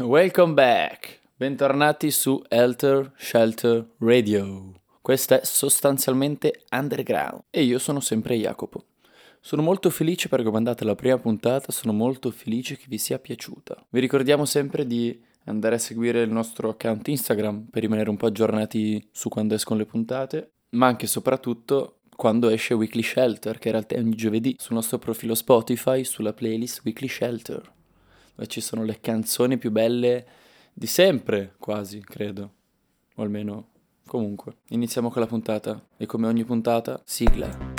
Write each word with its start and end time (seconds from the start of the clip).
Welcome 0.00 0.52
back! 0.52 1.18
Bentornati 1.34 2.12
su 2.12 2.40
Helter 2.48 3.12
Shelter 3.16 3.84
Radio. 3.98 4.74
Questa 5.02 5.40
è 5.40 5.44
sostanzialmente 5.44 6.62
Underground 6.70 7.42
e 7.50 7.64
io 7.64 7.80
sono 7.80 7.98
sempre 7.98 8.36
Jacopo. 8.36 8.84
Sono 9.40 9.60
molto 9.62 9.90
felice 9.90 10.28
perché 10.28 10.46
ho 10.46 10.52
mandato 10.52 10.84
la 10.84 10.94
prima 10.94 11.18
puntata, 11.18 11.72
sono 11.72 11.92
molto 11.92 12.30
felice 12.30 12.76
che 12.76 12.84
vi 12.86 12.96
sia 12.96 13.18
piaciuta. 13.18 13.86
Vi 13.88 13.98
ricordiamo 13.98 14.44
sempre 14.44 14.86
di 14.86 15.20
andare 15.46 15.74
a 15.74 15.78
seguire 15.78 16.22
il 16.22 16.30
nostro 16.30 16.68
account 16.68 17.08
Instagram 17.08 17.66
per 17.68 17.82
rimanere 17.82 18.08
un 18.08 18.16
po' 18.16 18.26
aggiornati 18.26 19.08
su 19.10 19.28
quando 19.28 19.54
escono 19.54 19.80
le 19.80 19.86
puntate, 19.86 20.52
ma 20.70 20.86
anche 20.86 21.06
e 21.06 21.08
soprattutto 21.08 22.02
quando 22.14 22.50
esce 22.50 22.74
Weekly 22.74 23.02
Shelter, 23.02 23.58
che 23.58 23.66
in 23.66 23.74
realtà 23.74 23.96
è 23.96 23.98
ogni 23.98 24.14
giovedì, 24.14 24.54
sul 24.58 24.76
nostro 24.76 24.98
profilo 24.98 25.34
Spotify, 25.34 26.04
sulla 26.04 26.32
playlist 26.32 26.82
Weekly 26.84 27.08
Shelter, 27.08 27.72
dove 28.38 28.46
ci 28.46 28.60
sono 28.60 28.84
le 28.84 29.00
canzoni 29.00 29.58
più 29.58 29.72
belle 29.72 30.24
di 30.72 30.86
sempre, 30.86 31.54
quasi, 31.58 32.00
credo. 32.00 32.52
O 33.16 33.22
almeno, 33.22 33.70
comunque. 34.06 34.58
Iniziamo 34.68 35.10
con 35.10 35.20
la 35.20 35.26
puntata 35.26 35.88
e 35.96 36.06
come 36.06 36.28
ogni 36.28 36.44
puntata, 36.44 37.02
sigla. 37.04 37.76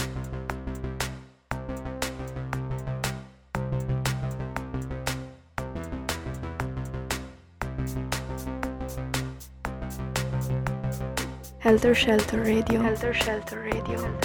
Helter 11.62 11.96
Shelter 11.96 12.40
Radio. 12.40 12.84
Helter 12.84 13.16
Shelter 13.16 13.60
Radio. 13.60 14.18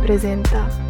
Presenta 0.00 0.87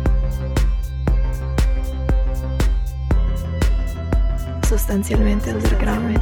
sostanzialmente 4.69 5.51
underground. 5.51 6.19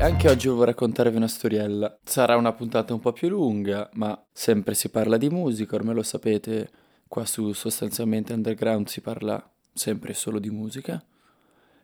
Anche 0.00 0.30
oggi 0.30 0.46
volevo 0.46 0.64
raccontarvi 0.64 1.16
una 1.16 1.28
storiella. 1.28 1.98
Sarà 2.02 2.36
una 2.36 2.54
puntata 2.54 2.94
un 2.94 3.00
po' 3.00 3.12
più 3.12 3.28
lunga, 3.28 3.90
ma 3.92 4.18
sempre 4.32 4.72
si 4.72 4.88
parla 4.88 5.18
di 5.18 5.28
musica, 5.28 5.74
ormai 5.74 5.94
lo 5.94 6.02
sapete, 6.02 6.70
qua 7.06 7.26
su 7.26 7.52
sostanzialmente 7.52 8.32
underground 8.32 8.86
si 8.86 9.02
parla 9.02 9.52
sempre 9.74 10.14
solo 10.14 10.38
di 10.38 10.48
musica. 10.48 11.04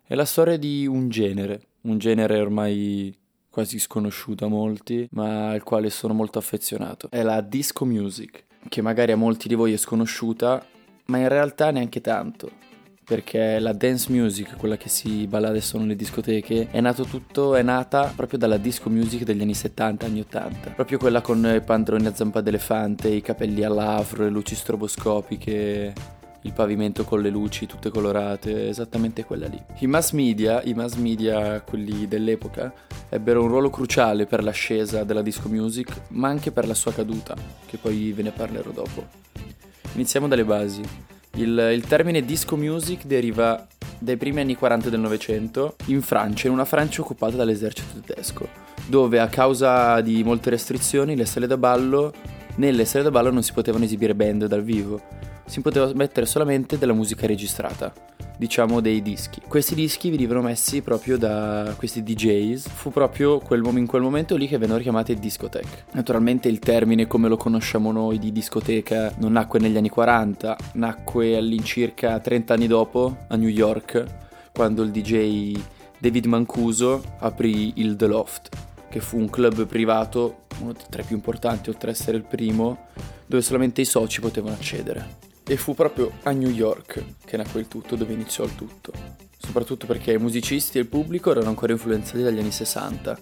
È 0.02 0.14
la 0.14 0.24
storia 0.24 0.56
di 0.56 0.86
un 0.86 1.10
genere, 1.10 1.66
un 1.82 1.98
genere 1.98 2.40
ormai 2.40 3.14
quasi 3.52 3.78
sconosciuto 3.78 4.46
a 4.46 4.48
molti, 4.48 5.06
ma 5.12 5.50
al 5.50 5.62
quale 5.62 5.90
sono 5.90 6.14
molto 6.14 6.38
affezionato. 6.38 7.08
È 7.10 7.22
la 7.22 7.42
disco 7.42 7.84
music, 7.84 8.44
che 8.66 8.80
magari 8.80 9.12
a 9.12 9.16
molti 9.16 9.46
di 9.46 9.54
voi 9.54 9.74
è 9.74 9.76
sconosciuta, 9.76 10.64
ma 11.06 11.18
in 11.18 11.28
realtà 11.28 11.70
neanche 11.70 12.00
tanto. 12.00 12.50
Perché 13.04 13.58
la 13.58 13.74
dance 13.74 14.10
music, 14.10 14.56
quella 14.56 14.78
che 14.78 14.88
si 14.88 15.26
balla 15.26 15.48
adesso 15.48 15.76
nelle 15.76 15.96
discoteche, 15.96 16.68
è 16.70 16.80
nato 16.80 17.04
tutto, 17.04 17.54
è 17.54 17.62
nata 17.62 18.10
proprio 18.16 18.38
dalla 18.38 18.56
disco 18.56 18.88
music 18.88 19.24
degli 19.24 19.42
anni 19.42 19.54
70, 19.54 20.06
anni 20.06 20.20
80. 20.20 20.70
Proprio 20.70 20.96
quella 20.96 21.20
con 21.20 21.44
i 21.54 21.60
pantaloni 21.60 22.06
a 22.06 22.14
zampa 22.14 22.40
d'elefante, 22.40 23.08
i 23.08 23.20
capelli 23.20 23.64
all'afro, 23.64 24.22
le 24.22 24.30
luci 24.30 24.54
stroboscopiche, 24.54 25.92
il 26.42 26.52
pavimento 26.52 27.04
con 27.04 27.20
le 27.20 27.30
luci 27.30 27.66
tutte 27.66 27.90
colorate, 27.90 28.68
esattamente 28.68 29.24
quella 29.24 29.46
lì. 29.46 29.60
I 29.78 29.86
mass 29.86 30.12
media, 30.12 30.62
i 30.62 30.74
mass 30.74 30.94
media, 30.94 31.60
quelli 31.60 32.08
dell'epoca, 32.08 32.72
ebbero 33.08 33.42
un 33.42 33.48
ruolo 33.48 33.70
cruciale 33.70 34.26
per 34.26 34.42
l'ascesa 34.42 35.04
della 35.04 35.22
disco 35.22 35.48
music, 35.48 36.02
ma 36.08 36.28
anche 36.28 36.50
per 36.50 36.66
la 36.66 36.74
sua 36.74 36.92
caduta, 36.92 37.36
che 37.66 37.76
poi 37.76 38.12
ve 38.12 38.22
ne 38.22 38.30
parlerò 38.30 38.70
dopo. 38.70 39.06
Iniziamo 39.94 40.26
dalle 40.26 40.44
basi. 40.44 40.82
Il, 41.36 41.70
il 41.72 41.86
termine 41.86 42.24
disco 42.24 42.56
music 42.56 43.04
deriva 43.06 43.66
dai 43.98 44.16
primi 44.16 44.40
anni 44.40 44.56
40 44.56 44.90
del 44.90 45.00
Novecento 45.00 45.76
in 45.86 46.02
Francia, 46.02 46.48
in 46.48 46.52
una 46.52 46.64
Francia 46.64 47.02
occupata 47.02 47.36
dall'esercito 47.36 48.00
tedesco, 48.04 48.48
dove 48.86 49.20
a 49.20 49.28
causa 49.28 50.00
di 50.00 50.24
molte 50.24 50.50
restrizioni 50.50 51.14
le 51.14 51.24
sale 51.24 51.46
da 51.46 51.56
ballo, 51.56 52.12
nelle 52.56 52.84
sale 52.84 53.04
da 53.04 53.10
ballo 53.10 53.30
non 53.30 53.42
si 53.42 53.52
potevano 53.52 53.84
esibire 53.84 54.14
band 54.14 54.46
dal 54.46 54.62
vivo, 54.62 55.00
si 55.44 55.60
poteva 55.60 55.90
mettere 55.94 56.26
solamente 56.26 56.78
della 56.78 56.92
musica 56.92 57.26
registrata, 57.26 57.92
diciamo 58.36 58.80
dei 58.80 59.02
dischi. 59.02 59.40
Questi 59.46 59.74
dischi 59.74 60.10
venivano 60.10 60.42
messi 60.42 60.82
proprio 60.82 61.18
da 61.18 61.74
questi 61.76 62.02
DJs, 62.02 62.68
fu 62.68 62.90
proprio 62.90 63.38
quel, 63.38 63.64
in 63.76 63.86
quel 63.86 64.02
momento 64.02 64.36
lì 64.36 64.48
che 64.48 64.58
vennero 64.58 64.80
chiamati 64.80 65.14
discotheque. 65.14 65.84
Naturalmente 65.92 66.48
il 66.48 66.58
termine 66.58 67.06
come 67.06 67.28
lo 67.28 67.36
conosciamo 67.36 67.92
noi 67.92 68.18
di 68.18 68.32
discoteca 68.32 69.14
non 69.18 69.32
nacque 69.32 69.58
negli 69.58 69.76
anni 69.76 69.88
40, 69.88 70.56
nacque 70.74 71.36
all'incirca 71.36 72.18
30 72.18 72.54
anni 72.54 72.66
dopo 72.66 73.16
a 73.28 73.36
New 73.36 73.48
York, 73.48 74.04
quando 74.52 74.82
il 74.82 74.90
DJ 74.90 75.58
David 75.98 76.26
Mancuso 76.26 77.02
aprì 77.20 77.74
il 77.76 77.94
The 77.96 78.06
Loft, 78.06 78.48
che 78.88 79.00
fu 79.00 79.18
un 79.18 79.30
club 79.30 79.66
privato, 79.66 80.46
uno 80.60 80.74
tra 80.90 81.02
i 81.02 81.04
più 81.04 81.14
importanti 81.14 81.70
oltre 81.70 81.90
ad 81.90 81.96
essere 81.96 82.16
il 82.16 82.24
primo, 82.24 82.86
dove 83.24 83.42
solamente 83.42 83.80
i 83.80 83.84
soci 83.84 84.20
potevano 84.20 84.54
accedere. 84.54 85.30
E 85.44 85.56
fu 85.56 85.74
proprio 85.74 86.12
a 86.22 86.30
New 86.30 86.50
York 86.50 87.04
che 87.24 87.36
nacque 87.36 87.60
il 87.60 87.68
tutto, 87.68 87.96
dove 87.96 88.12
iniziò 88.12 88.44
il 88.44 88.54
tutto. 88.54 88.92
Soprattutto 89.36 89.86
perché 89.86 90.12
i 90.12 90.18
musicisti 90.18 90.78
e 90.78 90.82
il 90.82 90.86
pubblico 90.86 91.30
erano 91.30 91.48
ancora 91.48 91.72
influenzati 91.72 92.22
dagli 92.22 92.38
anni 92.38 92.52
60. 92.52 93.18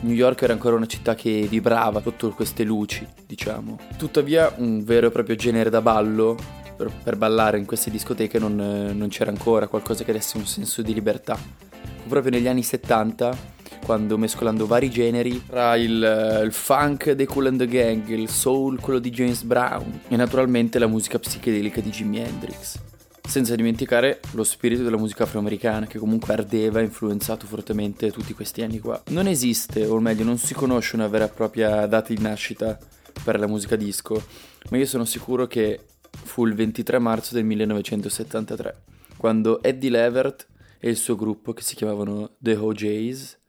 New 0.00 0.14
York 0.14 0.42
era 0.42 0.52
ancora 0.52 0.76
una 0.76 0.86
città 0.86 1.14
che 1.14 1.46
vibrava 1.48 2.02
sotto 2.02 2.30
queste 2.30 2.64
luci, 2.64 3.06
diciamo. 3.26 3.78
Tuttavia 3.96 4.52
un 4.58 4.84
vero 4.84 5.06
e 5.06 5.10
proprio 5.10 5.36
genere 5.36 5.70
da 5.70 5.80
ballo, 5.80 6.36
per, 6.76 6.92
per 7.02 7.16
ballare 7.16 7.58
in 7.58 7.64
queste 7.64 7.90
discoteche 7.90 8.38
non, 8.38 8.54
non 8.56 9.08
c'era 9.08 9.30
ancora, 9.30 9.68
qualcosa 9.68 10.04
che 10.04 10.12
desse 10.12 10.36
un 10.36 10.46
senso 10.46 10.82
di 10.82 10.92
libertà. 10.92 11.34
Fu 11.36 12.08
proprio 12.08 12.32
negli 12.32 12.46
anni 12.46 12.62
70 12.62 13.55
quando 13.86 14.18
mescolando 14.18 14.66
vari 14.66 14.90
generi 14.90 15.46
tra 15.46 15.76
il, 15.76 16.40
il, 16.42 16.50
funk 16.50 17.12
dei 17.12 17.24
Cool 17.24 17.46
and 17.46 17.58
the 17.58 17.68
Gang, 17.68 18.08
il 18.08 18.28
soul, 18.28 18.80
quello 18.80 18.98
di 18.98 19.10
James 19.10 19.44
Brown 19.44 20.00
e 20.08 20.16
naturalmente 20.16 20.80
la 20.80 20.88
musica 20.88 21.20
psichedelica 21.20 21.80
di 21.80 21.90
Jimi 21.90 22.18
Hendrix. 22.18 22.80
Senza 23.24 23.54
dimenticare 23.54 24.18
lo 24.32 24.42
spirito 24.42 24.82
della 24.82 24.96
musica 24.96 25.22
afroamericana 25.22 25.86
che 25.86 26.00
comunque 26.00 26.32
ardeva 26.32 26.80
e 26.80 26.82
influenzato 26.82 27.46
fortemente 27.46 28.10
tutti 28.10 28.34
questi 28.34 28.62
anni 28.62 28.80
qua. 28.80 29.00
Non 29.10 29.28
esiste, 29.28 29.86
o 29.86 30.00
meglio 30.00 30.24
non 30.24 30.38
si 30.38 30.52
conosce 30.52 30.96
una 30.96 31.06
vera 31.06 31.26
e 31.26 31.28
propria 31.28 31.86
data 31.86 32.12
di 32.12 32.20
nascita 32.20 32.76
per 33.22 33.38
la 33.38 33.46
musica 33.46 33.76
disco, 33.76 34.20
ma 34.68 34.78
io 34.78 34.86
sono 34.86 35.04
sicuro 35.04 35.46
che 35.46 35.78
fu 36.10 36.44
il 36.44 36.54
23 36.54 36.98
marzo 36.98 37.36
del 37.36 37.44
1973, 37.44 38.82
quando 39.16 39.62
Eddie 39.62 39.90
Levert 39.90 40.44
e 40.80 40.90
il 40.90 40.96
suo 40.96 41.14
gruppo, 41.14 41.52
che 41.52 41.62
si 41.62 41.76
chiamavano 41.76 42.32
The 42.38 42.56
OJs, 42.56 43.44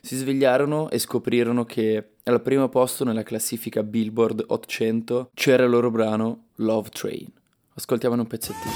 si 0.00 0.16
svegliarono 0.16 0.90
e 0.90 0.98
scoprirono 0.98 1.64
che 1.64 2.14
al 2.24 2.42
primo 2.42 2.68
posto 2.68 3.04
nella 3.04 3.22
classifica 3.22 3.82
Billboard 3.82 4.44
800 4.46 5.30
c'era 5.34 5.64
il 5.64 5.70
loro 5.70 5.90
brano 5.90 6.46
Love 6.56 6.88
Train. 6.90 7.26
Ascoltiamone 7.74 8.22
un 8.22 8.26
pezzettino. 8.26 8.72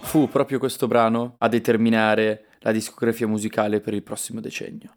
Fu 0.00 0.28
proprio 0.28 0.60
questo 0.60 0.86
brano 0.86 1.34
a 1.38 1.48
determinare 1.48 2.46
la 2.60 2.70
discografia 2.70 3.26
musicale 3.26 3.80
per 3.80 3.94
il 3.94 4.02
prossimo 4.02 4.40
decennio. 4.40 4.94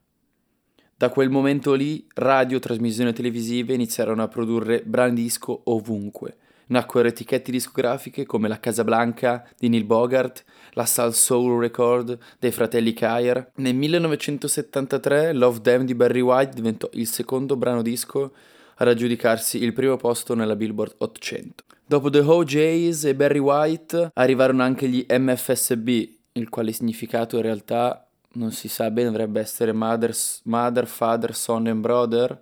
Da 1.00 1.09
quel 1.09 1.30
momento 1.30 1.75
lì, 1.75 2.03
radio, 2.16 2.58
trasmissioni 2.58 3.13
televisive 3.13 3.75
iniziarono 3.75 4.24
a 4.24 4.28
produrre 4.28 4.81
brani 4.84 5.13
disco 5.13 5.62
ovunque. 5.66 6.38
Nacquero 6.69 7.08
etichette 7.08 7.52
discografiche 7.52 8.25
come 8.25 8.47
la 8.47 8.59
Casablanca 8.59 9.47
di 9.59 9.69
Neil 9.69 9.86
Bogart, 9.86 10.44
la 10.72 10.88
Soul 10.88 11.13
Soul 11.13 11.62
Record 11.62 12.18
dei 12.40 12.50
fratelli 12.52 12.94
Kyer. 12.94 13.51
Nel 13.57 13.75
1973 13.75 15.33
Love 15.33 15.62
Them 15.62 15.86
di 15.86 15.94
Barry 15.94 16.22
White 16.22 16.56
diventò 16.56 16.89
il 16.94 17.06
secondo 17.06 17.56
brano 17.57 17.83
disco 17.83 18.33
a 18.77 18.83
raggiudicarsi 18.83 19.62
il 19.62 19.74
primo 19.74 19.98
posto 19.98 20.33
nella 20.33 20.56
Billboard 20.56 20.95
800. 20.98 21.63
Dopo 21.86 22.10
The 22.10 22.22
OJs 22.22 23.04
e 23.04 23.13
Barry 23.13 23.38
White 23.38 24.10
arrivarono 24.16 24.63
anche 24.63 24.88
gli 24.88 25.06
MFSB, 25.07 25.88
il 26.31 26.50
quale 26.50 26.72
significato 26.72 27.36
in 27.36 27.44
realtà 27.44 28.06
non 28.38 28.51
si 28.51 28.68
sa 28.68 28.89
bene, 28.92 29.10
dovrebbe 29.10 29.39
essere 29.39 29.74
mother, 29.74 30.16
mother, 30.44 30.88
father, 30.88 31.36
son 31.36 31.68
and 31.68 31.81
brother, 31.81 32.39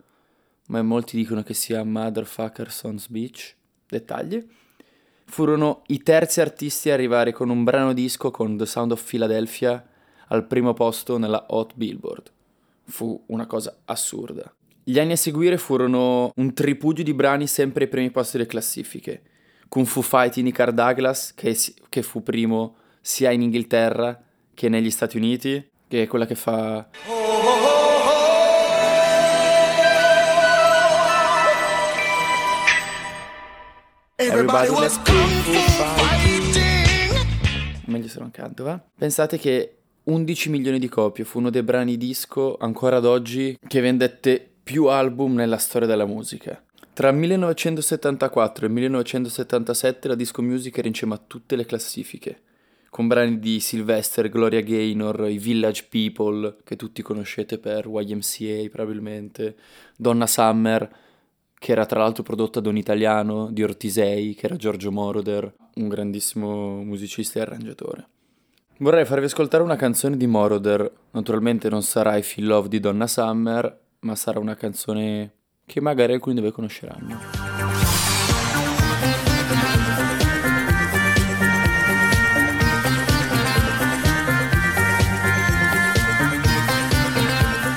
ma 0.67 0.81
molti 0.81 1.15
dicono 1.15 1.43
che 1.43 1.53
sia 1.53 1.83
Motherfucker 1.83 2.71
Son's 2.71 3.07
Beach. 3.07 3.55
Dettagli. 3.87 4.45
Furono 5.25 5.83
i 5.87 6.01
terzi 6.03 6.41
artisti 6.41 6.89
a 6.89 6.93
arrivare 6.93 7.31
con 7.31 7.49
un 7.49 7.63
brano 7.63 7.93
disco 7.93 8.31
con 8.31 8.57
The 8.57 8.65
Sound 8.65 8.91
of 8.91 9.07
Philadelphia 9.07 9.83
al 10.27 10.45
primo 10.45 10.73
posto 10.73 11.17
nella 11.17 11.45
Hot 11.49 11.73
Billboard. 11.75 12.31
Fu 12.83 13.23
una 13.27 13.45
cosa 13.45 13.77
assurda. 13.85 14.51
Gli 14.83 14.99
anni 14.99 15.13
a 15.13 15.17
seguire 15.17 15.57
furono 15.57 16.31
un 16.35 16.53
tripudio 16.53 17.03
di 17.03 17.13
brani 17.13 17.47
sempre 17.47 17.85
ai 17.85 17.89
primi 17.89 18.11
posti 18.11 18.37
delle 18.37 18.49
classifiche. 18.49 19.21
Kung 19.67 19.85
Fu 19.87 20.01
Fighting 20.01 20.45
di 20.45 20.51
Carl 20.51 20.73
Douglas, 20.73 21.33
che, 21.33 21.57
che 21.89 22.01
fu 22.03 22.21
primo 22.21 22.75
sia 23.01 23.31
in 23.31 23.41
Inghilterra 23.41 24.21
che 24.53 24.69
negli 24.69 24.91
Stati 24.91 25.17
Uniti, 25.17 25.73
che 25.87 26.03
è 26.03 26.07
quella 26.07 26.25
che 26.25 26.35
fa... 26.35 26.87
Everybody 34.17 34.79
let's 34.79 34.99
Meglio 37.85 38.07
se 38.07 38.19
non 38.19 38.31
canto, 38.31 38.63
va? 38.63 38.81
Pensate 38.97 39.37
che 39.37 39.77
11 40.03 40.49
milioni 40.49 40.79
di 40.79 40.87
copie 40.87 41.23
fu 41.23 41.39
uno 41.39 41.49
dei 41.49 41.63
brani 41.63 41.97
disco 41.97 42.57
ancora 42.57 42.97
ad 42.97 43.05
oggi 43.05 43.57
che 43.67 43.81
vendette 43.81 44.53
più 44.63 44.85
album 44.85 45.35
nella 45.35 45.57
storia 45.57 45.87
della 45.87 46.05
musica. 46.05 46.61
Tra 46.93 47.11
1974 47.11 48.65
e 48.65 48.69
1977 48.69 50.07
la 50.07 50.15
disco 50.15 50.41
music 50.41 50.77
era 50.77 50.87
in 50.87 50.93
cima 50.93 51.15
a 51.15 51.21
tutte 51.25 51.55
le 51.55 51.65
classifiche, 51.65 52.41
con 52.95 53.07
brani 53.07 53.39
di 53.39 53.59
Sylvester, 53.59 54.29
Gloria 54.29 54.61
Gaynor, 54.61 55.27
i 55.29 55.37
Village 55.37 55.87
People, 55.89 56.55
che 56.63 56.77
tutti 56.77 57.01
conoscete 57.01 57.57
per 57.57 57.87
YMCA 57.87 58.69
probabilmente, 58.71 59.57
Donna 59.97 60.25
Summer, 60.25 60.89
che 61.59 61.71
era 61.73 61.85
tra 61.85 61.99
l'altro 61.99 62.23
prodotta 62.23 62.61
da 62.61 62.69
un 62.69 62.77
italiano, 62.77 63.51
di 63.51 63.63
Ortisei, 63.63 64.33
che 64.33 64.45
era 64.45 64.55
Giorgio 64.55 64.93
Moroder, 64.93 65.53
un 65.73 65.89
grandissimo 65.89 66.81
musicista 66.85 67.39
e 67.39 67.41
arrangiatore. 67.41 68.07
Vorrei 68.77 69.03
farvi 69.03 69.25
ascoltare 69.25 69.61
una 69.61 69.75
canzone 69.75 70.15
di 70.15 70.25
Moroder, 70.25 70.89
naturalmente 71.11 71.67
non 71.67 71.81
sarà 71.81 72.15
I 72.15 72.23
Feel 72.23 72.47
Love 72.47 72.69
di 72.69 72.79
Donna 72.79 73.07
Summer, 73.07 73.77
ma 73.99 74.15
sarà 74.15 74.39
una 74.39 74.55
canzone 74.55 75.33
che 75.65 75.81
magari 75.81 76.13
alcuni 76.13 76.35
di 76.35 76.41
voi 76.41 76.53
conosceranno. 76.53 77.64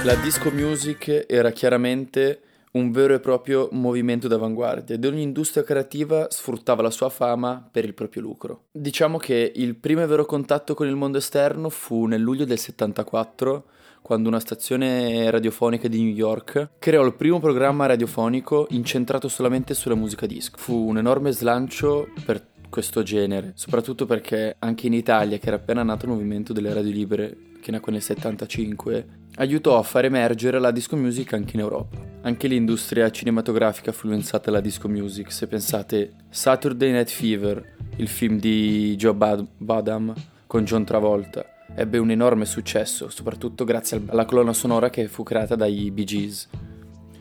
La 0.08 0.14
disco 0.14 0.50
music 0.50 1.26
era 1.28 1.50
chiaramente 1.50 2.40
un 2.72 2.90
vero 2.92 3.12
e 3.12 3.20
proprio 3.20 3.68
movimento 3.72 4.26
d'avanguardia 4.26 4.94
ed 4.94 5.04
ogni 5.04 5.20
industria 5.20 5.62
creativa 5.62 6.28
sfruttava 6.30 6.80
la 6.80 6.88
sua 6.88 7.10
fama 7.10 7.68
per 7.70 7.84
il 7.84 7.92
proprio 7.92 8.22
lucro. 8.22 8.62
Diciamo 8.72 9.18
che 9.18 9.52
il 9.54 9.76
primo 9.76 10.00
e 10.00 10.06
vero 10.06 10.24
contatto 10.24 10.72
con 10.72 10.88
il 10.88 10.96
mondo 10.96 11.18
esterno 11.18 11.68
fu 11.68 12.06
nel 12.06 12.22
luglio 12.22 12.46
del 12.46 12.58
74 12.58 13.64
quando 14.00 14.30
una 14.30 14.40
stazione 14.40 15.30
radiofonica 15.30 15.88
di 15.88 16.02
New 16.02 16.14
York 16.14 16.70
creò 16.78 17.04
il 17.04 17.14
primo 17.14 17.38
programma 17.38 17.84
radiofonico 17.84 18.66
incentrato 18.70 19.28
solamente 19.28 19.74
sulla 19.74 19.94
musica 19.94 20.24
disco. 20.24 20.56
Fu 20.56 20.88
un 20.88 20.96
enorme 20.96 21.32
slancio 21.32 22.08
per 22.24 22.46
questo 22.70 23.02
genere, 23.02 23.52
soprattutto 23.56 24.06
perché 24.06 24.56
anche 24.58 24.86
in 24.86 24.94
Italia, 24.94 25.36
che 25.36 25.48
era 25.48 25.56
appena 25.56 25.82
nato 25.82 26.06
il 26.06 26.12
movimento 26.12 26.54
delle 26.54 26.72
radio 26.72 26.92
libere, 26.92 27.36
che 27.60 27.70
nacque 27.70 27.92
nel 27.92 28.00
75, 28.02 29.17
aiutò 29.38 29.78
a 29.78 29.82
far 29.82 30.04
emergere 30.04 30.58
la 30.58 30.72
disco 30.72 30.96
music 30.96 31.32
anche 31.32 31.54
in 31.54 31.60
Europa. 31.60 31.96
Anche 32.22 32.48
l'industria 32.48 33.10
cinematografica 33.10 33.92
fu 33.92 34.06
influenzata 34.06 34.46
dalla 34.46 34.60
disco 34.60 34.88
music, 34.88 35.30
se 35.32 35.46
pensate 35.46 36.12
Saturday 36.28 36.90
Night 36.90 37.08
Fever, 37.08 37.76
il 37.96 38.08
film 38.08 38.38
di 38.40 38.96
Joe 38.96 39.14
Bad- 39.14 39.46
Badam 39.56 40.12
con 40.46 40.64
John 40.64 40.84
Travolta, 40.84 41.44
ebbe 41.74 41.98
un 41.98 42.10
enorme 42.10 42.46
successo, 42.46 43.08
soprattutto 43.10 43.64
grazie 43.64 44.02
alla 44.06 44.24
colonna 44.24 44.52
sonora 44.52 44.90
che 44.90 45.06
fu 45.06 45.22
creata 45.22 45.54
dai 45.54 45.90
Bee 45.92 46.04
Gees. 46.04 46.48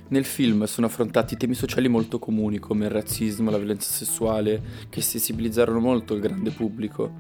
Nel 0.10 0.26
film 0.26 0.64
sono 0.64 0.88
affrontati 0.88 1.38
temi 1.38 1.54
sociali 1.54 1.88
molto 1.88 2.18
comuni 2.18 2.58
come 2.58 2.86
il 2.86 2.92
razzismo, 2.92 3.52
la 3.52 3.58
violenza 3.58 3.92
sessuale, 3.92 4.62
che 4.90 5.02
sensibilizzarono 5.02 5.80
molto 5.80 6.16
il 6.16 6.22
grande 6.22 6.50
pubblico. 6.50 7.12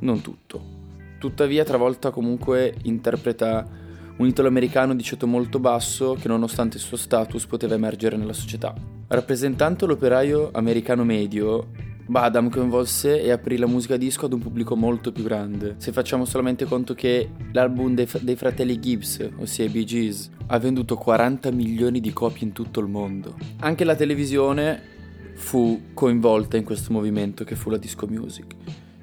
Non 0.00 0.20
tutto. 0.20 0.74
Tuttavia 1.18 1.64
Travolta 1.64 2.10
comunque 2.10 2.74
interpreta 2.82 3.84
un 4.16 4.26
italo-americano 4.26 4.94
di 4.94 5.02
ceto 5.02 5.26
molto 5.26 5.58
basso 5.58 6.14
che 6.14 6.28
nonostante 6.28 6.76
il 6.76 6.82
suo 6.82 6.96
status 6.96 7.46
poteva 7.46 7.74
emergere 7.74 8.16
nella 8.16 8.32
società. 8.32 8.74
Rappresentando 9.08 9.86
l'operaio 9.86 10.50
americano 10.52 11.04
medio, 11.04 11.68
Badam 12.06 12.48
coinvolse 12.50 13.20
e 13.20 13.30
aprì 13.30 13.56
la 13.56 13.66
musica 13.66 13.96
disco 13.96 14.26
ad 14.26 14.32
un 14.32 14.38
pubblico 14.38 14.76
molto 14.76 15.10
più 15.12 15.24
grande. 15.24 15.74
Se 15.78 15.92
facciamo 15.92 16.24
solamente 16.24 16.64
conto 16.64 16.94
che 16.94 17.30
l'album 17.52 17.94
dei, 17.94 18.08
dei 18.20 18.36
fratelli 18.36 18.78
Gibbs, 18.78 19.28
ossia 19.38 19.64
i 19.64 19.68
Bee 19.68 19.84
Gees, 19.84 20.30
ha 20.46 20.58
venduto 20.58 20.96
40 20.96 21.50
milioni 21.50 22.00
di 22.00 22.12
copie 22.12 22.46
in 22.46 22.52
tutto 22.52 22.80
il 22.80 22.86
mondo. 22.86 23.34
Anche 23.58 23.84
la 23.84 23.96
televisione 23.96 24.94
fu 25.34 25.88
coinvolta 25.92 26.56
in 26.56 26.64
questo 26.64 26.92
movimento 26.92 27.44
che 27.44 27.56
fu 27.56 27.70
la 27.70 27.76
disco 27.76 28.06
music. 28.06 28.54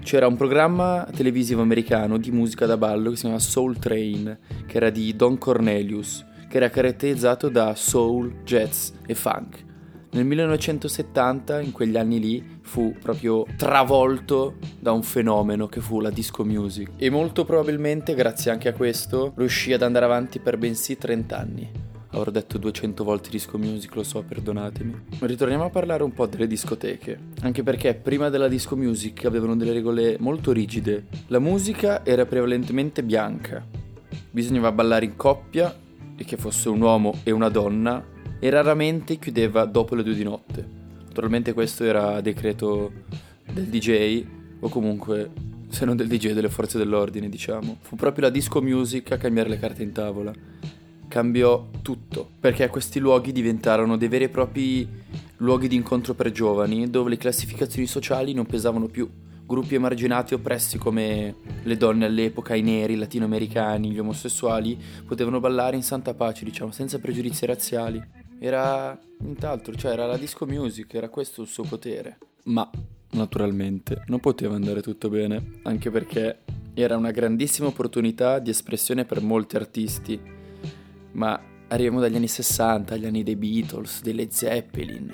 C'era 0.04 0.28
un 0.28 0.36
programma 0.36 1.08
televisivo 1.16 1.62
americano 1.62 2.18
di 2.18 2.30
musica 2.30 2.66
da 2.66 2.78
ballo 2.78 3.10
che 3.10 3.16
si 3.16 3.22
chiamava 3.22 3.42
Soul 3.42 3.80
Train, 3.80 4.38
che 4.68 4.78
era 4.78 4.90
di 4.90 5.16
Don 5.16 5.38
Cornelius, 5.38 6.26
che 6.48 6.58
era 6.58 6.70
caratterizzato 6.70 7.50
da 7.50 7.74
soul, 7.74 8.44
jazz 8.44 8.92
e 9.08 9.16
funk 9.16 9.72
nel 10.14 10.26
1970, 10.26 11.62
in 11.62 11.72
quegli 11.72 11.98
anni 11.98 12.20
lì, 12.20 12.60
fu 12.62 12.96
proprio 13.02 13.46
travolto 13.58 14.58
da 14.80 14.92
un 14.92 15.02
fenomeno 15.02 15.68
che 15.68 15.82
fu 15.82 16.00
la 16.02 16.12
disco 16.12 16.46
music. 16.46 16.92
E 16.98 17.10
molto 17.10 17.46
probabilmente, 17.46 18.14
grazie 18.14 18.52
anche 18.52 18.70
a 18.70 18.74
questo, 18.74 19.34
riuscì 19.36 19.74
ad 19.74 19.82
andare 19.82 20.06
avanti 20.06 20.38
per 20.38 20.58
bensì 20.58 20.98
30 20.98 21.38
anni. 21.38 21.83
Avrò 22.14 22.30
detto 22.30 22.60
200 22.60 23.04
volte 23.04 23.32
disco 23.32 23.58
music, 23.58 23.96
lo 23.96 24.04
so, 24.04 24.22
perdonatemi. 24.22 25.06
Ritorniamo 25.20 25.64
a 25.64 25.70
parlare 25.72 26.04
un 26.04 26.14
po' 26.14 26.28
delle 26.28 26.46
discoteche. 26.46 27.18
Anche 27.42 27.64
perché 27.64 27.96
prima 27.96 28.30
della 28.30 28.48
disco 28.48 28.76
music 28.76 29.26
avevano 29.26 29.56
delle 29.56 29.74
regole 29.74 30.18
molto 30.20 30.52
rigide. 30.52 31.08
La 31.28 31.40
musica 31.40 32.06
era 32.06 32.26
prevalentemente 32.28 33.02
bianca. 33.02 33.66
Bisognava 34.30 34.72
ballare 34.72 35.06
in 35.06 35.16
coppia, 35.16 35.76
e 36.16 36.24
che 36.24 36.38
fosse 36.38 36.70
un 36.70 36.82
uomo 36.82 37.16
e 37.24 37.32
una 37.32 37.50
donna, 37.50 38.06
e 38.40 38.50
raramente 38.52 39.18
chiudeva 39.18 39.66
dopo 39.66 39.96
le 39.96 40.04
due 40.04 40.14
di 40.14 40.24
notte. 40.24 40.64
Naturalmente 41.06 41.54
questo 41.54 41.84
era 41.84 42.22
decreto 42.22 42.92
del 43.52 43.66
DJ 43.66 44.26
o 44.60 44.70
comunque 44.70 45.32
se 45.70 45.86
non 45.86 45.96
del 45.96 46.08
DJ 46.08 46.34
delle 46.34 46.50
forze 46.50 46.78
dell'ordine, 46.78 47.28
diciamo. 47.28 47.78
Fu 47.82 47.96
proprio 47.96 48.26
la 48.26 48.30
disco 48.30 48.62
music 48.62 49.12
a 49.12 49.18
cambiare 49.18 49.50
le 49.50 49.58
carte 49.58 49.82
in 49.82 49.92
tavola. 49.92 50.32
Cambiò 51.14 51.68
tutto, 51.84 52.28
perché 52.40 52.68
questi 52.70 52.98
luoghi 52.98 53.32
diventarono 53.32 53.98
dei 53.98 54.08
veri 54.08 54.24
e 54.24 54.30
propri 54.30 54.88
luoghi 55.38 55.68
di 55.68 55.76
incontro 55.76 56.16
per 56.16 56.32
giovani, 56.32 56.90
dove 56.90 57.12
le 57.12 57.18
classificazioni 57.18 57.86
sociali 57.86 58.34
non 58.34 58.48
pesavano 58.48 58.88
più. 58.88 59.08
Gruppi 59.46 59.76
emarginati 59.76 60.34
oppressi 60.34 60.80
come 60.80 61.36
le 61.62 61.78
donne 61.78 62.06
all'epoca, 62.06 62.56
i 62.56 62.64
neri, 62.64 62.94
i 62.94 62.98
latinoamericani, 62.98 63.92
gli 63.92 64.00
omosessuali, 64.00 64.76
potevano 65.06 65.40
ballare 65.40 65.76
in 65.76 65.84
santa 65.84 66.16
pace, 66.16 66.46
diciamo, 66.46 66.72
senza 66.72 66.98
pregiudizi 66.98 67.46
razziali. 67.46 68.04
Era 68.40 69.00
nient'altro, 69.20 69.76
cioè 69.76 69.92
era 69.92 70.08
la 70.08 70.18
disco 70.18 70.48
music, 70.48 70.96
era 70.96 71.10
questo 71.10 71.44
il 71.44 71.48
suo 71.48 71.64
potere. 71.64 72.18
Ma, 72.46 72.68
naturalmente, 73.12 74.02
non 74.08 74.20
poteva 74.20 74.56
andare 74.56 74.82
tutto 74.82 75.10
bene, 75.10 75.60
anche 75.62 75.92
perché 75.92 76.40
era 76.74 76.98
una 76.98 77.12
grandissima 77.12 77.68
opportunità 77.68 78.40
di 78.40 78.50
espressione 78.50 79.06
per 79.06 79.22
molti 79.22 79.58
artisti. 79.58 80.42
Ma 81.14 81.40
arriviamo 81.68 82.00
dagli 82.00 82.16
anni 82.16 82.28
60, 82.28 82.94
agli 82.94 83.06
anni 83.06 83.24
dei 83.24 83.36
Beatles, 83.36 84.02
dei 84.02 84.14
Led 84.14 84.30
Zeppelin. 84.30 85.12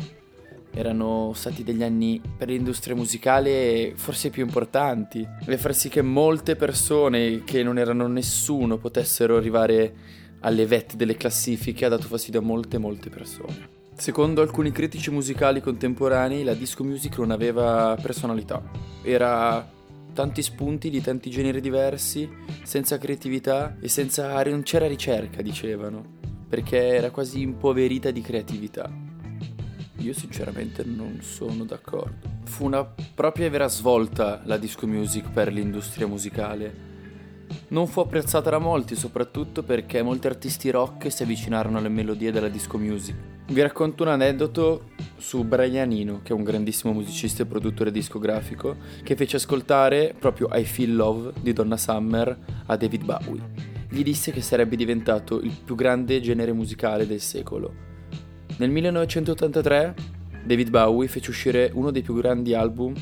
Erano 0.72 1.32
stati 1.34 1.64
degli 1.64 1.84
anni 1.84 2.22
per 2.38 2.50
l'industria 2.50 2.96
musicale 2.96 3.94
forse 3.96 4.30
più 4.30 4.44
importanti. 4.44 5.28
E 5.46 5.58
far 5.58 5.74
sì 5.74 5.90
che 5.90 6.02
molte 6.02 6.56
persone 6.56 7.44
che 7.44 7.64
non 7.64 7.78
erano 7.78 8.08
nessuno 8.08 8.78
potessero 8.78 9.38
arrivare 9.38 9.94
alle 10.42 10.66
vette 10.66 10.96
delle 10.96 11.18
classifiche 11.18 11.86
ha 11.86 11.90
dato 11.90 12.08
fastidio 12.08 12.40
a 12.40 12.44
molte 12.44 12.78
molte 12.78 13.10
persone. 13.10 13.78
Secondo 13.96 14.42
alcuni 14.42 14.72
critici 14.72 15.12
musicali 15.12 15.60
contemporanei 15.60 16.44
la 16.44 16.54
disco 16.54 16.86
music 16.86 17.18
non 17.18 17.32
aveva 17.32 17.98
personalità, 18.02 18.64
era 19.04 19.70
tanti 20.14 20.42
spunti 20.42 20.90
di 20.90 21.02
tanti 21.02 21.30
generi 21.30 21.62
diversi, 21.62 22.30
senza 22.64 22.98
creatività 22.98 23.78
e 23.80 23.88
senza 23.88 24.42
non 24.44 24.64
c'era 24.64 24.88
ricerca, 24.88 25.42
dicevano, 25.42 26.18
perché 26.48 26.96
era 26.96 27.12
quasi 27.12 27.42
impoverita 27.42 28.12
di 28.12 28.22
creatività. 28.22 28.92
Io 29.98 30.14
sinceramente 30.14 30.84
non 30.84 31.20
sono 31.22 31.66
d'accordo. 31.66 32.38
Fu 32.46 32.66
una 32.66 32.84
propria 32.86 33.48
e 33.48 33.50
vera 33.50 33.68
svolta 33.68 34.42
la 34.46 34.58
disco 34.58 34.88
music 34.88 35.30
per 35.30 35.52
l'industria 35.52 36.08
musicale 36.08 36.88
non 37.70 37.88
fu 37.88 38.00
apprezzata 38.00 38.50
da 38.52 38.60
molti, 38.60 38.96
soprattutto 38.96 39.64
perché 39.64 40.02
molti 40.02 40.28
artisti 40.28 40.70
rock 40.70 41.12
si 41.12 41.24
avvicinarono 41.24 41.78
alle 41.78 41.90
melodie 41.90 42.32
della 42.32 42.50
disco 42.50 42.78
music. 42.78 43.39
Vi 43.50 43.62
racconto 43.62 44.04
un 44.04 44.10
aneddoto 44.10 44.90
su 45.18 45.44
Brian 45.44 45.92
Eno, 45.92 46.20
che 46.22 46.34
è 46.34 46.36
un 46.36 46.44
grandissimo 46.44 46.94
musicista 46.94 47.42
e 47.42 47.48
produttore 47.48 47.90
discografico, 47.90 48.76
che 49.02 49.16
fece 49.16 49.38
ascoltare 49.38 50.14
proprio 50.18 50.50
I 50.52 50.64
Feel 50.64 50.96
Love 50.96 51.34
di 51.42 51.52
Donna 51.52 51.76
Summer 51.76 52.38
a 52.68 52.78
David 52.78 53.06
Bowie. 53.06 53.42
Gli 53.90 54.04
disse 54.04 54.32
che 54.32 54.42
sarebbe 54.42 54.76
diventato 54.76 55.42
il 55.42 55.52
più 55.66 55.74
grande 55.74 56.22
genere 56.22 56.54
musicale 56.54 57.08
del 57.08 57.22
secolo. 57.22 57.74
Nel 58.58 58.70
1983 58.70 59.96
David 60.46 60.70
Bowie 60.70 61.08
fece 61.08 61.32
uscire 61.32 61.72
uno 61.74 61.90
dei 61.90 62.04
più 62.04 62.14
grandi 62.14 62.54
album 62.54 62.94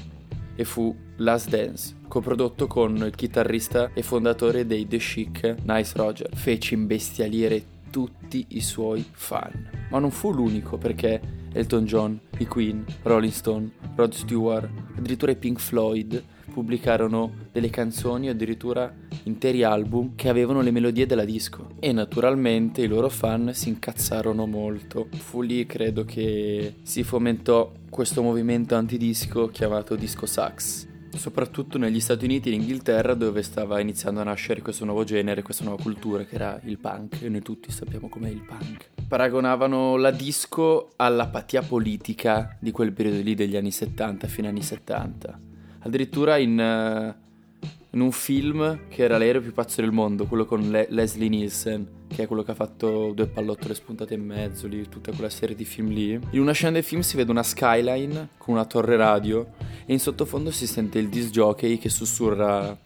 e 0.56 0.64
fu 0.64 0.96
Last 1.18 1.50
Dance, 1.50 1.96
coprodotto 2.08 2.68
con 2.68 2.96
il 2.96 3.14
chitarrista 3.16 3.92
e 3.94 4.02
fondatore 4.02 4.66
dei 4.66 4.88
The 4.88 4.98
Chic, 4.98 5.56
Nice 5.66 5.92
Roger. 5.94 6.30
Fece 6.34 6.74
imbestialire 6.74 7.76
tutti 7.98 8.46
i 8.50 8.62
suoi 8.62 9.04
fan. 9.12 9.88
Ma 9.90 9.98
non 9.98 10.12
fu 10.12 10.32
l'unico 10.32 10.78
perché 10.78 11.20
Elton 11.52 11.86
John, 11.86 12.20
i 12.38 12.46
Queen, 12.46 12.86
Rolling 13.02 13.34
Stone, 13.34 13.72
Rod 13.96 14.14
Stewart, 14.14 14.70
addirittura 14.96 15.32
i 15.32 15.36
Pink 15.36 15.60
Floyd 15.60 16.24
pubblicarono 16.54 17.34
delle 17.52 17.72
canzoni 17.72 18.28
o 18.28 18.32
addirittura 18.32 18.94
interi 19.24 19.64
album 19.64 20.14
che 20.16 20.30
avevano 20.30 20.62
le 20.62 20.70
melodie 20.70 21.08
della 21.08 21.26
disco 21.26 21.70
e 21.80 21.92
naturalmente 21.92 22.84
i 22.84 22.88
loro 22.88 23.10
fan 23.10 23.52
si 23.56 23.70
incazzarono 23.70 24.46
molto. 24.46 25.08
Fu 25.14 25.42
lì 25.42 25.66
credo 25.66 26.06
che 26.06 26.76
si 26.84 27.02
fomentò 27.02 27.72
questo 27.90 28.22
movimento 28.22 28.76
antidisco 28.76 29.48
chiamato 29.48 29.96
disco 29.96 30.28
sax 30.28 30.86
soprattutto 31.18 31.78
negli 31.78 32.00
Stati 32.00 32.26
Uniti 32.26 32.50
e 32.50 32.54
in 32.54 32.62
Inghilterra 32.62 33.14
dove 33.14 33.42
stava 33.42 33.80
iniziando 33.80 34.22
a 34.22 34.24
nascere 34.24 34.62
questo 34.62 34.86
nuovo 34.86 35.04
genere, 35.04 35.42
questa 35.42 35.64
nuova 35.64 35.82
cultura 35.82 36.24
che 36.24 36.36
era 36.36 36.60
il 36.64 36.78
punk 36.78 37.22
e 37.22 37.30
noi 37.30 37.42
tutti 37.42 37.72
sappiamo 37.72 38.10
com'è 38.10 38.30
il 38.30 38.42
punk. 38.42 38.90
Paragonavano 39.08 39.98
la 39.98 40.12
disco 40.12 40.92
all'apatia 40.96 41.62
politica 41.62 42.56
di 42.60 42.72
quel 42.72 42.94
periodo 42.94 43.22
lì 43.22 43.36
degli 43.36 43.56
anni 43.56 43.72
70, 43.72 44.28
fine 44.28 44.48
anni 44.48 44.62
70. 44.62 45.40
Addirittura 45.80 46.38
in, 46.38 46.58
uh, 46.60 47.68
in 47.92 48.02
un 48.02 48.12
film 48.12 48.88
che 48.90 49.04
era 49.04 49.18
l'aereo 49.18 49.42
più 49.42 49.54
pazzo 49.54 49.82
del 49.82 49.92
mondo, 49.92 50.26
quello 50.26 50.46
con 50.46 50.70
Le- 50.70 50.88
Leslie 50.90 51.30
Nielsen, 51.30 51.88
che 52.08 52.24
è 52.24 52.28
quello 52.28 52.44
che 52.44 52.52
ha 52.52 52.56
fatto 52.56 53.12
Due 53.14 53.28
pallottole 53.28 53.74
spuntate 53.74 54.14
in 54.14 54.26
mezzo, 54.26 54.68
lì, 54.68 54.88
tutta 54.90 55.12
quella 55.12 55.30
serie 55.30 55.56
di 55.56 55.66
film 55.66 55.90
lì. 55.90 56.20
In 56.32 56.40
una 56.40 56.52
scena 56.52 56.74
del 56.74 56.84
film 56.84 57.02
si 57.02 57.16
vede 57.16 57.32
una 57.32 57.44
skyline 57.44 58.30
con 58.38 58.54
una 58.54 58.66
torre 58.66 58.96
radio 58.96 59.48
e 59.88 59.94
in 59.94 60.00
sottofondo 60.00 60.52
si 60.52 60.68
sente 60.68 61.00
il 61.00 61.08
disc 61.08 61.32
jockey 61.32 61.78
che 61.78 61.88
sussurra 61.88 62.78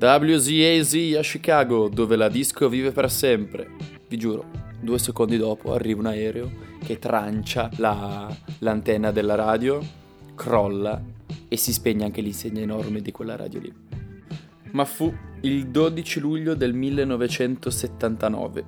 WZAZ 0.00 1.14
a 1.18 1.20
Chicago, 1.20 1.88
dove 1.88 2.16
la 2.16 2.30
disco 2.30 2.68
vive 2.70 2.92
per 2.92 3.10
sempre. 3.10 3.68
Vi 4.08 4.16
giuro, 4.16 4.46
due 4.80 4.98
secondi 4.98 5.36
dopo 5.36 5.74
arriva 5.74 6.00
un 6.00 6.06
aereo 6.06 6.50
che 6.82 6.98
trancia 6.98 7.70
la, 7.76 8.34
l'antenna 8.60 9.10
della 9.10 9.34
radio, 9.34 9.80
crolla 10.34 11.00
e 11.46 11.56
si 11.58 11.74
spegne 11.74 12.04
anche 12.04 12.22
l'insegna 12.22 12.62
enorme 12.62 13.02
di 13.02 13.12
quella 13.12 13.36
radio 13.36 13.60
lì. 13.60 13.72
Ma 14.72 14.86
fu 14.86 15.14
il 15.42 15.68
12 15.68 16.20
luglio 16.20 16.54
del 16.54 16.72
1979 16.72 18.64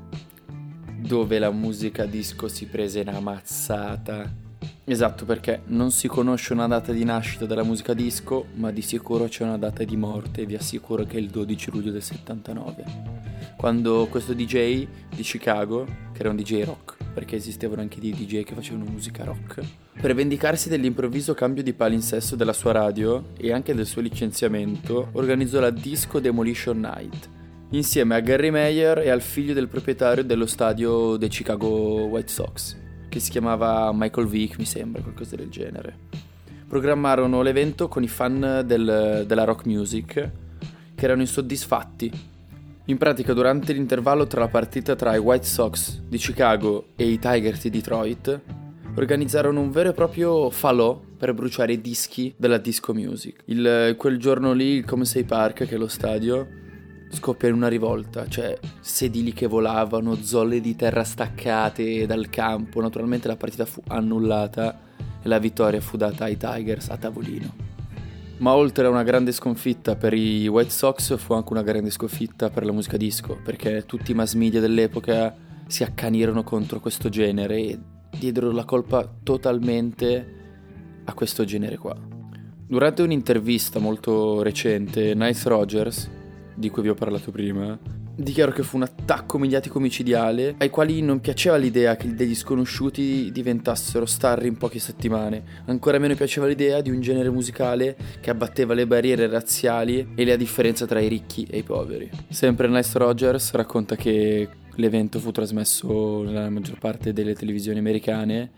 dove 0.99 1.39
la 1.39 1.51
musica 1.51 2.05
disco 2.05 2.49
si 2.49 2.67
prese 2.67 3.01
una 3.01 3.21
mazzata. 3.21 4.48
Esatto, 4.91 5.27
perché 5.27 5.61
non 5.67 5.91
si 5.91 6.09
conosce 6.09 6.55
una 6.55 6.67
data 6.67 6.93
di 6.93 7.05
nascita 7.05 7.45
della 7.45 7.63
musica 7.63 7.93
disco, 7.93 8.47
ma 8.55 8.71
di 8.71 8.81
sicuro 8.81 9.27
c'è 9.27 9.45
una 9.45 9.59
data 9.59 9.85
di 9.85 9.99
morte 9.99 10.41
e 10.41 10.47
vi 10.47 10.55
assicuro 10.55 11.05
che 11.05 11.19
è 11.19 11.21
il 11.21 11.29
12 11.29 11.71
luglio 11.71 11.93
del 11.93 12.01
79. 12.01 12.85
Quando 13.59 14.07
questo 14.09 14.33
DJ 14.33 14.87
di 15.15 15.23
Chicago, 15.23 15.85
che 15.85 16.21
era 16.21 16.31
un 16.31 16.37
DJ 16.37 16.65
rock, 16.65 16.97
perché 17.13 17.37
esistevano 17.37 17.83
anche 17.83 18.01
dei 18.01 18.15
DJ 18.15 18.45
che 18.45 18.55
facevano 18.55 18.91
musica 18.91 19.25
rock, 19.25 19.61
per 20.01 20.15
vendicarsi 20.15 20.71
dell'improvviso 20.71 21.35
cambio 21.35 21.63
di 21.63 21.75
palinsesto 21.75 22.35
della 22.35 22.55
sua 22.55 22.73
radio 22.73 23.33
e 23.37 23.53
anche 23.53 23.75
del 23.75 23.85
suo 23.85 24.01
licenziamento, 24.01 25.11
organizzò 25.13 25.61
la 25.61 25.69
Disco 25.69 26.19
Demolition 26.19 26.81
Night, 26.81 27.29
insieme 27.73 28.15
a 28.15 28.21
Gary 28.21 28.49
Meyer 28.49 29.01
e 29.01 29.11
al 29.11 29.21
figlio 29.21 29.53
del 29.53 29.69
proprietario 29.69 30.25
dello 30.25 30.47
stadio 30.47 31.19
dei 31.19 31.29
Chicago 31.29 32.07
White 32.07 32.33
Sox, 32.33 32.87
che 33.09 33.21
si 33.21 33.31
chiamava 33.31 33.91
Michael 33.93 34.27
Vick, 34.27 34.59
mi 34.59 34.65
sembra, 34.65 35.03
qualcosa 35.03 35.37
del 35.37 35.49
genere. 35.49 35.97
Programmarono 36.69 37.43
l'evento 37.43 37.89
con 37.89 38.03
i 38.03 38.09
fan 38.09 38.63
del, 38.67 39.25
della 39.27 39.45
rock 39.45 39.67
music, 39.67 40.31
che 40.95 41.05
erano 41.05 41.23
insoddisfatti. 41.23 42.11
In 42.87 42.97
pratica, 42.97 43.33
durante 43.33 43.73
l'intervallo 43.73 44.27
tra 44.27 44.41
la 44.41 44.49
partita 44.49 44.95
tra 44.95 45.15
i 45.15 45.19
White 45.19 45.47
Sox 45.47 46.01
di 46.01 46.17
Chicago 46.19 46.89
e 46.97 47.07
i 47.07 47.19
Tigers 47.19 47.63
di 47.63 47.71
Detroit, 47.71 48.41
organizzarono 48.97 49.61
un 49.61 49.71
vero 49.71 49.91
e 49.91 49.93
proprio 49.93 50.51
falò 50.51 51.01
per 51.17 51.35
bruciare 51.35 51.75
i 51.75 51.81
dischi 51.81 52.35
della 52.37 52.59
disco 52.59 52.95
music. 52.95 53.43
Il, 53.47 53.95
quel 53.97 54.19
giorno 54.19 54.53
lì, 54.53 54.77
il 54.77 54.85
Comsey 54.85 55.25
Park, 55.25 55.67
che 55.67 55.75
è 55.75 55.79
lo 55.79 55.89
stadio, 55.89 56.47
scoppia 57.11 57.49
in 57.49 57.55
una 57.55 57.69
rivolta, 57.69 58.29
cioè 58.29 58.59
sedili 58.81 59.33
che 59.33 59.47
volavano, 59.47 60.15
zolle 60.17 60.61
di 60.61 60.77
terra 60.77 61.05
staccate 61.05 62.07
dal 62.07 62.29
campo. 62.29 62.81
Naturalmente 62.81 63.29
la 63.29 63.37
partita 63.37 63.65
fu 63.65 63.83
annullata 63.87 64.81
e 65.23 65.29
la 65.29 65.39
vittoria 65.39 65.81
fu 65.81 65.97
data 65.97 66.25
ai 66.25 66.37
Tigers 66.37 66.89
a 66.91 66.97
tavolino. 66.97 67.67
Ma 68.39 68.55
oltre 68.55 68.87
a 68.87 68.91
una 68.91 69.03
grande 69.03 69.33
sconfitta 69.33 69.97
per 69.97 70.15
i 70.15 70.47
White 70.47 70.71
Sox 70.71 71.17
fu 71.17 71.33
anche 71.33 71.53
una 71.53 71.63
grande 71.63 71.91
sconfitta 71.91 72.51
per 72.51 72.65
la 72.65 72.73
musica 72.73 72.97
disco, 72.97 73.39
perché 73.43 73.85
tutti 73.85 74.13
i 74.13 74.15
mass 74.15 74.35
media 74.35 74.61
dell'epoca 74.61 75.35
si 75.67 75.83
accanirono 75.83 76.45
contro 76.45 76.79
questo 76.79 77.09
genere 77.09 77.57
e 77.57 77.79
diedero 78.17 78.53
la 78.53 78.65
colpa 78.65 79.11
totalmente 79.23 80.37
a 81.05 81.15
questo 81.15 81.45
genere 81.45 81.77
qua. 81.79 81.97
Durante 82.67 83.03
un'intervista 83.03 83.81
molto 83.81 84.43
recente, 84.43 85.15
Nice 85.15 85.49
Rogers, 85.49 86.11
di 86.59 86.71
cui 86.71 86.83
vi 86.83 86.89
ho 86.89 86.95
parlato 86.95 87.31
prima, 87.31 87.79
dichiarò 88.17 88.51
che 88.51 88.63
fu 88.63 88.77
un 88.77 88.83
attacco 88.83 89.39
mediatico 89.39 89.79
micidiale 89.79 90.57
ai 90.59 90.71
quali 90.71 91.01
non 91.03 91.21
piaceva 91.21 91.57
l'idea 91.57 91.97
che 91.97 92.15
degli 92.15 92.35
sconosciuti 92.35 93.31
diventassero 93.31 94.07
star 94.07 94.45
in 94.45 94.57
poche 94.57 94.79
settimane. 94.79 95.43
Ancora 95.67 95.99
meno 95.99 96.15
piaceva 96.15 96.47
l'idea 96.47 96.81
di 96.81 96.91
un 96.91 97.01
genere 97.01 97.31
musicale 97.31 97.97
che 98.21 98.31
abbatteva 98.31 98.75
le 98.75 98.87
barriere 98.87 99.29
razziali 99.29 100.09
e 100.15 100.25
la 100.25 100.37
differenza 100.37 100.87
tra 100.87 101.01
i 101.01 101.09
ricchi 101.09 101.47
e 101.49 101.59
i 101.59 101.63
poveri. 101.63 102.11
Sempre 102.29 102.69
Nice 102.69 102.99
Rogers 102.99 103.53
racconta 103.53 103.95
che 103.95 104.49
L'evento 104.79 105.19
fu 105.19 105.33
trasmesso 105.33 106.23
nella 106.23 106.49
maggior 106.51 106.79
parte 106.79 107.13
delle 107.13 107.35
televisioni 107.35 107.81
americane 107.81 108.51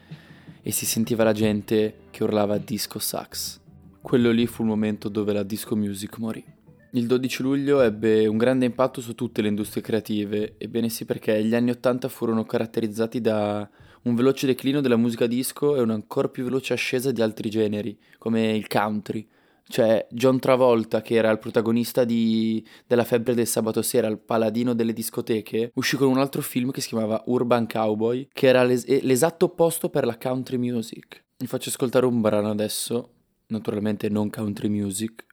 e 0.61 0.71
si 0.71 0.85
sentiva 0.85 1.25
la 1.25 1.33
gente 1.33 2.01
che 2.11 2.23
urlava 2.23 2.59
disco 2.59 2.99
sax. 2.99 3.59
Quello 4.03 4.31
lì 4.31 4.47
fu 4.47 4.63
il 4.63 4.69
momento 4.69 5.09
dove 5.09 5.33
la 5.33 5.43
disco 5.43 5.75
music 5.77 6.19
morì. 6.19 6.45
Il 6.93 7.07
12 7.07 7.43
luglio 7.43 7.81
ebbe 7.81 8.27
un 8.27 8.37
grande 8.37 8.65
impatto 8.65 9.01
su 9.01 9.15
tutte 9.15 9.43
le 9.43 9.49
industrie 9.49 9.83
creative, 9.83 10.57
ebbene 10.59 10.89
sì 10.89 11.05
perché 11.05 11.43
gli 11.45 11.55
anni 11.55 11.71
80 11.71 12.09
furono 12.09 12.45
caratterizzati 12.45 13.21
da 13.21 13.69
un 14.03 14.15
veloce 14.15 14.47
declino 14.47 14.81
della 14.81 14.97
musica 14.97 15.27
disco 15.27 15.77
e 15.77 15.81
un'ancora 15.81 16.29
più 16.29 16.45
veloce 16.45 16.73
ascesa 16.73 17.13
di 17.13 17.23
altri 17.23 17.49
generi, 17.49 17.97
come 18.19 18.57
il 18.57 18.67
country, 18.67 19.27
cioè, 19.71 20.05
John 20.11 20.41
Travolta, 20.41 21.01
che 21.01 21.15
era 21.15 21.31
il 21.31 21.39
protagonista 21.39 22.03
di, 22.03 22.67
della 22.89 23.05
febbre 23.05 23.35
del 23.35 23.47
sabato 23.47 23.83
sera, 23.83 24.09
il 24.09 24.19
paladino 24.19 24.75
delle 24.75 24.93
discoteche, 24.93 25.71
uscì 25.75 25.97
con 25.97 26.09
un 26.09 26.19
altro 26.19 26.43
film 26.43 26.73
che 26.73 26.81
si 26.81 26.89
chiamava 26.89 27.23
Urban 27.27 27.69
Cowboy, 27.69 28.27
che 28.33 28.49
era 28.49 28.65
l'es- 28.65 28.85
l'esatto 29.03 29.45
opposto 29.45 29.89
per 29.89 30.07
la 30.07 30.19
country 30.19 30.57
music. 30.57 31.25
Vi 31.37 31.47
faccio 31.47 31.69
ascoltare 31.69 32.05
un 32.05 32.21
brano 32.21 32.51
adesso, 32.51 33.11
naturalmente 33.47 34.09
non 34.09 34.29
country 34.29 34.69
music, 34.69 35.25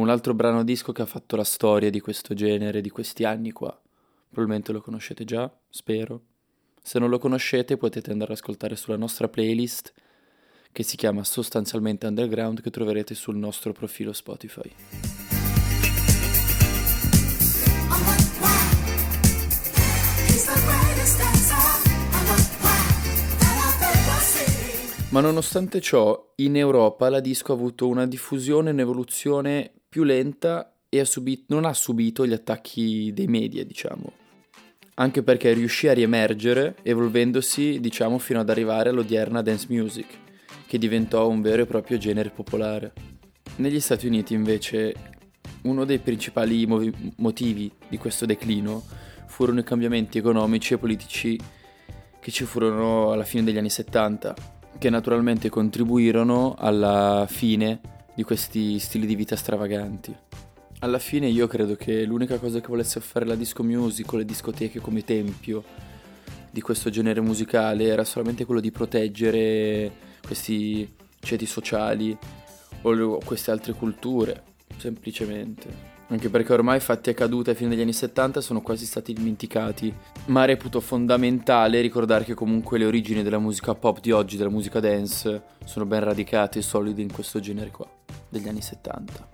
un 0.00 0.10
altro 0.10 0.34
brano 0.34 0.62
disco 0.62 0.92
che 0.92 1.02
ha 1.02 1.06
fatto 1.06 1.36
la 1.36 1.44
storia 1.44 1.90
di 1.90 2.00
questo 2.00 2.34
genere, 2.34 2.82
di 2.82 2.90
questi 2.90 3.24
anni 3.24 3.50
qua. 3.50 3.78
Probabilmente 4.28 4.72
lo 4.72 4.82
conoscete 4.82 5.24
già, 5.24 5.50
spero. 5.70 6.20
Se 6.82 6.98
non 6.98 7.08
lo 7.08 7.18
conoscete 7.18 7.78
potete 7.78 8.10
andare 8.10 8.32
ad 8.32 8.38
ascoltare 8.38 8.76
sulla 8.76 8.96
nostra 8.96 9.28
playlist 9.28 9.92
che 10.70 10.82
si 10.82 10.96
chiama 10.96 11.24
sostanzialmente 11.24 12.06
Underground 12.06 12.60
che 12.60 12.70
troverete 12.70 13.14
sul 13.14 13.36
nostro 13.36 13.72
profilo 13.72 14.12
Spotify. 14.12 14.70
Ma 25.08 25.22
nonostante 25.22 25.80
ciò, 25.80 26.32
in 26.36 26.56
Europa 26.56 27.08
la 27.08 27.20
disco 27.20 27.52
ha 27.52 27.54
avuto 27.54 27.88
una 27.88 28.06
diffusione 28.06 28.68
e 28.68 28.72
un'evoluzione 28.74 29.75
più 29.96 30.04
lenta 30.04 30.74
e 30.90 31.00
ha 31.00 31.06
subito, 31.06 31.54
non 31.54 31.64
ha 31.64 31.72
subito 31.72 32.26
gli 32.26 32.34
attacchi 32.34 33.12
dei 33.14 33.28
media, 33.28 33.64
diciamo. 33.64 34.12
Anche 34.96 35.22
perché 35.22 35.54
riuscì 35.54 35.88
a 35.88 35.94
riemergere, 35.94 36.76
evolvendosi, 36.82 37.80
diciamo, 37.80 38.18
fino 38.18 38.40
ad 38.40 38.50
arrivare 38.50 38.90
all'odierna 38.90 39.40
dance 39.40 39.68
music 39.70 40.06
che 40.66 40.76
diventò 40.76 41.26
un 41.30 41.40
vero 41.40 41.62
e 41.62 41.66
proprio 41.66 41.96
genere 41.96 42.28
popolare. 42.28 42.92
Negli 43.56 43.80
Stati 43.80 44.06
Uniti 44.06 44.34
invece 44.34 44.94
uno 45.62 45.86
dei 45.86 45.98
principali 45.98 46.66
movi- 46.66 47.14
motivi 47.16 47.72
di 47.88 47.96
questo 47.96 48.26
declino 48.26 48.82
furono 49.28 49.60
i 49.60 49.64
cambiamenti 49.64 50.18
economici 50.18 50.74
e 50.74 50.78
politici 50.78 51.40
che 52.20 52.30
ci 52.30 52.44
furono 52.44 53.12
alla 53.12 53.24
fine 53.24 53.44
degli 53.44 53.56
anni 53.56 53.70
70, 53.70 54.34
che 54.76 54.90
naturalmente 54.90 55.48
contribuirono 55.48 56.54
alla 56.58 57.24
fine 57.26 57.94
di 58.16 58.24
questi 58.24 58.78
stili 58.78 59.06
di 59.06 59.14
vita 59.14 59.36
stravaganti. 59.36 60.16
Alla 60.80 60.98
fine 60.98 61.28
io 61.28 61.46
credo 61.46 61.76
che 61.76 62.04
l'unica 62.04 62.38
cosa 62.38 62.60
che 62.60 62.66
volesse 62.66 63.00
fare 63.00 63.26
la 63.26 63.34
disco 63.34 63.62
music 63.62 64.12
o 64.12 64.16
le 64.16 64.24
discoteche 64.24 64.80
come 64.80 65.04
tempio 65.04 65.62
di 66.50 66.60
questo 66.62 66.90
genere 66.90 67.20
musicale 67.20 67.84
era 67.84 68.04
solamente 68.04 68.46
quello 68.46 68.60
di 68.60 68.70
proteggere 68.70 69.92
questi 70.26 70.90
ceti 71.20 71.44
sociali 71.46 72.16
o 72.82 73.18
queste 73.18 73.50
altre 73.50 73.74
culture, 73.74 74.42
semplicemente. 74.78 75.94
Anche 76.08 76.28
perché 76.28 76.52
ormai 76.52 76.78
fatti 76.78 77.10
a 77.10 77.14
caduta 77.14 77.50
ai 77.50 77.56
fine 77.56 77.70
degli 77.70 77.80
anni 77.80 77.92
70 77.92 78.40
sono 78.40 78.60
quasi 78.60 78.86
stati 78.86 79.12
dimenticati. 79.12 79.92
Ma 80.26 80.44
reputo 80.44 80.80
fondamentale 80.80 81.80
ricordare 81.80 82.24
che 82.24 82.34
comunque 82.34 82.78
le 82.78 82.86
origini 82.86 83.24
della 83.24 83.40
musica 83.40 83.74
pop 83.74 83.98
di 84.00 84.12
oggi, 84.12 84.36
della 84.36 84.48
musica 84.48 84.78
dance, 84.78 85.42
sono 85.64 85.84
ben 85.84 86.04
radicate 86.04 86.60
e 86.60 86.62
solide 86.62 87.02
in 87.02 87.12
questo 87.12 87.40
genere 87.40 87.70
qua, 87.70 87.88
degli 88.28 88.48
anni 88.48 88.62
70. 88.62 89.28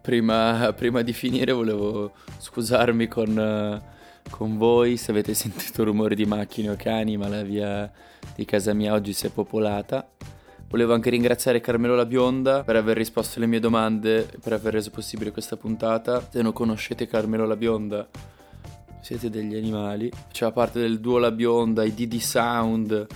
Prima, 0.00 0.72
prima 0.74 1.02
di 1.02 1.12
finire 1.12 1.52
volevo 1.52 2.12
scusarmi 2.38 3.08
con, 3.08 3.82
con 4.30 4.56
voi 4.56 4.96
se 4.96 5.10
avete 5.10 5.34
sentito 5.34 5.84
rumore 5.84 6.14
di 6.14 6.24
macchine 6.24 6.70
o 6.70 6.76
cani, 6.76 7.16
ma 7.16 7.28
la 7.28 7.42
via 7.42 7.90
di 8.34 8.44
casa 8.44 8.72
mia 8.74 8.92
oggi 8.92 9.12
si 9.12 9.26
è 9.26 9.30
popolata 9.30 10.06
Volevo 10.70 10.92
anche 10.92 11.08
ringraziare 11.08 11.62
Carmelo 11.62 11.94
La 11.94 12.04
Bionda 12.04 12.62
per 12.62 12.76
aver 12.76 12.94
risposto 12.94 13.38
alle 13.38 13.48
mie 13.48 13.58
domande 13.58 14.28
e 14.30 14.38
per 14.38 14.52
aver 14.52 14.74
reso 14.74 14.90
possibile 14.90 15.30
questa 15.30 15.56
puntata. 15.56 16.28
Se 16.30 16.42
non 16.42 16.52
conoscete 16.52 17.06
Carmelo 17.06 17.46
La 17.46 17.56
Bionda, 17.56 18.06
siete 19.00 19.30
degli 19.30 19.56
animali. 19.56 20.10
Faceva 20.26 20.52
parte 20.52 20.78
del 20.78 21.00
duo 21.00 21.16
La 21.16 21.30
Bionda, 21.30 21.84
i 21.84 21.94
DD 21.94 22.18
Sound, 22.18 23.06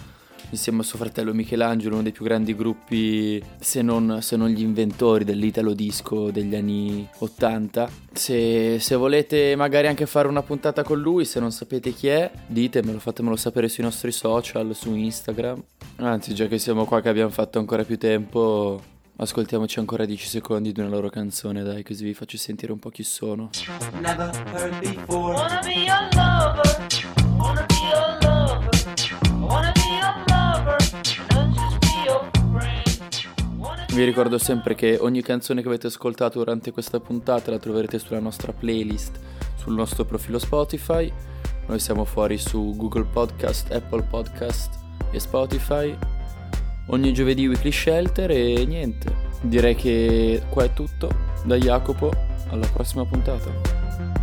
insieme 0.52 0.80
a 0.80 0.84
suo 0.84 0.98
fratello 0.98 1.32
Michelangelo, 1.34 1.94
uno 1.94 2.02
dei 2.02 2.12
più 2.12 2.24
grandi 2.24 2.54
gruppi, 2.54 3.42
se 3.58 3.82
non, 3.82 4.18
se 4.20 4.36
non 4.36 4.48
gli 4.48 4.60
inventori 4.60 5.24
dell'italo 5.24 5.72
disco 5.72 6.30
degli 6.30 6.54
anni 6.54 7.08
80. 7.18 7.90
Se, 8.12 8.78
se, 8.78 8.94
volete 8.94 9.56
magari 9.56 9.86
anche 9.88 10.06
fare 10.06 10.28
una 10.28 10.42
puntata 10.42 10.82
con 10.82 11.00
lui, 11.00 11.24
se 11.24 11.40
non 11.40 11.50
sapete 11.50 11.92
chi 11.92 12.08
è, 12.08 12.30
ditemelo, 12.46 12.98
fatemelo 12.98 13.36
sapere 13.36 13.68
sui 13.68 13.82
nostri 13.82 14.12
social, 14.12 14.74
su 14.74 14.94
Instagram. 14.94 15.62
Anzi, 15.96 16.34
già 16.34 16.46
che 16.46 16.58
siamo 16.58 16.84
qua 16.84 17.00
che 17.00 17.08
abbiamo 17.08 17.30
fatto 17.30 17.58
ancora 17.58 17.84
più 17.84 17.96
tempo, 17.98 18.80
ascoltiamoci 19.16 19.78
ancora 19.78 20.04
10 20.04 20.26
secondi 20.26 20.72
di 20.72 20.80
una 20.80 20.90
loro 20.90 21.08
canzone, 21.08 21.62
dai, 21.62 21.82
così 21.82 22.04
vi 22.04 22.14
faccio 22.14 22.36
sentire 22.36 22.72
un 22.72 22.78
po' 22.78 22.90
chi 22.90 23.02
sono. 23.02 23.50
Never 24.00 24.30
heard 24.52 24.78
before. 24.80 25.34
Wanna 25.34 25.60
be 25.62 25.84
your 25.84 26.08
Vi 34.02 34.08
ricordo 34.08 34.36
sempre 34.36 34.74
che 34.74 34.98
ogni 35.00 35.22
canzone 35.22 35.62
che 35.62 35.68
avete 35.68 35.86
ascoltato 35.86 36.40
durante 36.40 36.72
questa 36.72 36.98
puntata 36.98 37.52
la 37.52 37.58
troverete 37.60 38.00
sulla 38.00 38.18
nostra 38.18 38.52
playlist, 38.52 39.16
sul 39.54 39.74
nostro 39.74 40.04
profilo 40.04 40.40
Spotify. 40.40 41.08
Noi 41.68 41.78
siamo 41.78 42.04
fuori 42.04 42.36
su 42.36 42.74
Google 42.76 43.04
Podcast, 43.04 43.70
Apple 43.70 44.02
Podcast 44.02 44.76
e 45.12 45.20
Spotify. 45.20 45.96
Ogni 46.88 47.12
giovedì 47.12 47.46
Weekly 47.46 47.70
Shelter 47.70 48.32
e 48.32 48.64
niente. 48.66 49.14
Direi 49.42 49.76
che 49.76 50.42
qua 50.50 50.64
è 50.64 50.72
tutto. 50.72 51.08
Da 51.44 51.54
Jacopo, 51.54 52.10
alla 52.48 52.66
prossima 52.66 53.04
puntata. 53.06 54.21